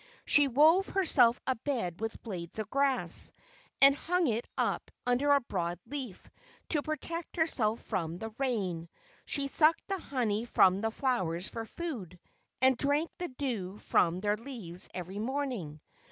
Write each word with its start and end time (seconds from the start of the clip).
She 0.25 0.47
wove 0.47 0.87
herself 0.89 1.39
a 1.45 1.53
bed 1.57 2.01
with 2.01 2.23
blades 2.23 2.57
of 2.57 2.71
grass, 2.71 3.31
and 3.79 3.95
hung 3.95 4.25
it 4.25 4.47
up 4.57 4.89
under 5.05 5.29
a 5.31 5.39
broad 5.41 5.77
leaf, 5.85 6.27
to 6.69 6.81
protect 6.81 7.35
herself 7.35 7.81
from 7.81 8.17
the 8.17 8.31
rain. 8.39 8.89
She 9.25 9.47
sucked 9.47 9.87
the 9.87 9.99
honey 9.99 10.45
from 10.45 10.81
the 10.81 10.89
flowers 10.89 11.47
for 11.47 11.65
food, 11.65 12.17
and 12.63 12.75
drank 12.75 13.11
the 13.19 13.27
dew 13.27 13.77
from 13.77 14.21
their 14.21 14.37
leaves 14.37 14.89
every 14.91 15.19
morning. 15.19 15.79